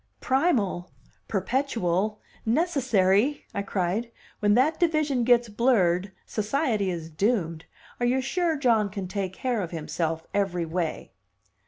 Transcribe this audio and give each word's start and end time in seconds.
"Primal, 0.19 0.91
perpetual, 1.27 2.19
necessary!" 2.43 3.45
I 3.53 3.61
cried. 3.61 4.11
"When 4.39 4.55
that 4.55 4.79
division 4.79 5.23
gets 5.23 5.47
blurred, 5.47 6.11
society 6.25 6.89
is 6.89 7.11
doomed. 7.11 7.65
Are 7.99 8.07
you 8.07 8.19
sure 8.19 8.57
John 8.57 8.89
can 8.89 9.07
take 9.07 9.33
care 9.33 9.61
of 9.61 9.69
himself 9.69 10.25
every 10.33 10.65
way?" 10.65 11.11